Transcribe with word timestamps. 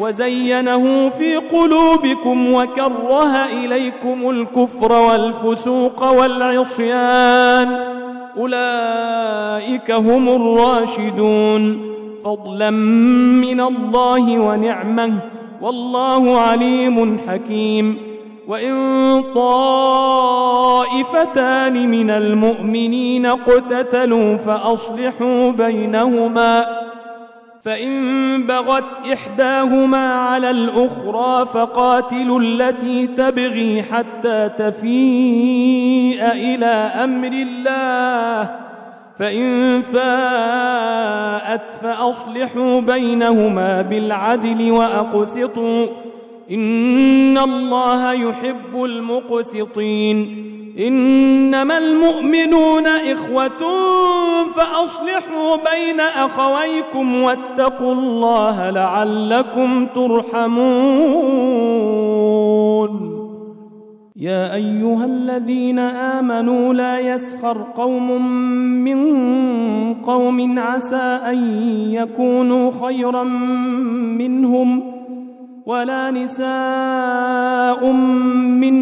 وزينه 0.00 1.08
في 1.08 1.36
قلوبكم 1.36 2.54
وكره 2.54 3.44
اليكم 3.64 4.30
الكفر 4.30 4.92
والفسوق 4.92 6.04
والعصيان 6.12 7.68
اولئك 8.36 9.90
هم 9.90 10.28
الراشدون 10.28 11.88
فضلا 12.24 12.70
من 12.70 13.60
الله 13.60 14.38
ونعمه 14.38 15.12
والله 15.62 16.40
عليم 16.40 17.18
حكيم 17.28 18.08
وان 18.48 19.22
طائفتان 19.34 21.90
من 21.90 22.10
المؤمنين 22.10 23.26
اقتتلوا 23.26 24.36
فاصلحوا 24.36 25.50
بينهما 25.50 26.66
فإن 27.68 28.42
بغت 28.46 29.06
إحداهما 29.12 30.14
على 30.14 30.50
الأخرى 30.50 31.46
فقاتلوا 31.46 32.40
التي 32.40 33.06
تبغي 33.06 33.82
حتى 33.82 34.50
تفيء 34.58 36.24
إلى 36.30 36.74
أمر 37.04 37.28
الله 37.32 38.50
فإن 39.18 39.82
فاءت 39.82 41.70
فأصلحوا 41.82 42.80
بينهما 42.80 43.82
بالعدل 43.82 44.70
وأقسطوا 44.70 45.86
إن 46.50 47.38
الله 47.38 48.12
يحب 48.12 48.84
المقسطين 48.84 50.47
إنما 50.80 51.78
المؤمنون 51.78 52.86
إخوة 52.86 53.58
فأصلحوا 54.56 55.56
بين 55.56 56.00
أخويكم 56.00 57.22
واتقوا 57.22 57.92
الله 57.92 58.70
لعلكم 58.70 59.86
ترحمون 59.86 61.38
يا 64.16 64.54
أيها 64.54 65.04
الذين 65.04 65.78
آمنوا 65.78 66.74
لا 66.74 66.98
يسخر 66.98 67.66
قوم 67.76 68.22
من 68.84 68.98
قوم 69.94 70.58
عسى 70.58 70.96
أن 71.26 71.40
يكونوا 71.90 72.70
خيرا 72.86 73.24
منهم 74.18 74.80
ۖ 74.94 74.97
ولا 75.68 76.10
نساء 76.10 77.92
من 78.62 78.74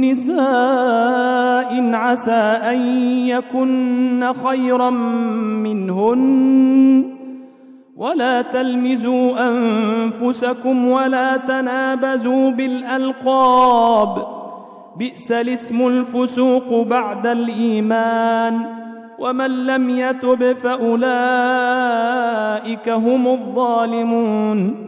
نساء 0.00 1.92
عسى 1.94 2.30
أن 2.70 2.78
يكن 3.26 4.32
خيرا 4.46 4.90
منهن 4.90 7.18
ولا 7.96 8.42
تلمزوا 8.42 9.48
أنفسكم 9.50 10.88
ولا 10.88 11.36
تنابزوا 11.36 12.50
بالألقاب 12.50 14.26
بئس 14.98 15.32
الاسم 15.32 15.86
الفسوق 15.86 16.82
بعد 16.88 17.26
الإيمان 17.26 18.60
ومن 19.18 19.66
لم 19.66 19.90
يتب 19.90 20.52
فأولئك 20.52 22.88
هم 22.88 23.28
الظالمون 23.28 24.87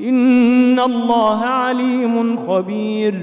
ان 0.00 0.80
الله 0.80 1.44
عليم 1.44 2.36
خبير 2.36 3.14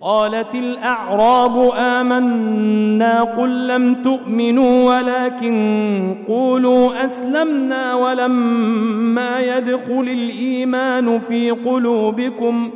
قالت 0.00 0.54
الاعراب 0.54 1.70
امنا 1.76 3.22
قل 3.22 3.66
لم 3.68 3.94
تؤمنوا 3.94 4.96
ولكن 4.96 6.16
قولوا 6.28 7.04
اسلمنا 7.04 7.94
ولما 7.94 9.40
يدخل 9.40 10.02
الايمان 10.08 11.18
في 11.18 11.50
قلوبكم 11.50 12.70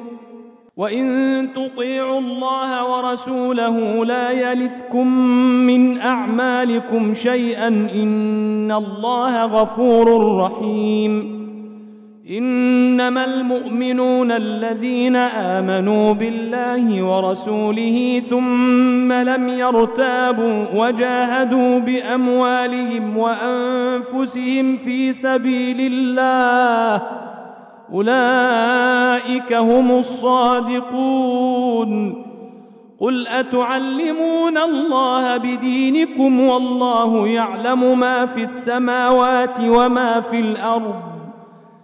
وان 0.76 1.46
تطيعوا 1.54 2.20
الله 2.20 2.96
ورسوله 2.98 4.04
لا 4.04 4.30
يلتكم 4.30 5.06
من 5.42 6.00
اعمالكم 6.00 7.14
شيئا 7.14 7.66
ان 7.94 8.72
الله 8.72 9.44
غفور 9.44 10.36
رحيم 10.44 11.37
إنما 12.30 13.24
المؤمنون 13.24 14.32
الذين 14.32 15.16
آمنوا 15.16 16.12
بالله 16.12 17.02
ورسوله 17.02 18.22
ثم 18.30 19.12
لم 19.12 19.48
يرتابوا 19.48 20.64
وجاهدوا 20.76 21.78
بأموالهم 21.78 23.16
وأنفسهم 23.16 24.76
في 24.76 25.12
سبيل 25.12 25.80
الله 25.80 27.02
أولئك 27.92 29.52
هم 29.52 29.90
الصادقون 29.90 32.24
قل 33.00 33.28
أتعلمون 33.28 34.58
الله 34.70 35.36
بدينكم 35.36 36.40
والله 36.40 37.28
يعلم 37.28 37.98
ما 37.98 38.26
في 38.26 38.42
السماوات 38.42 39.60
وما 39.60 40.20
في 40.20 40.40
الأرض 40.40 40.94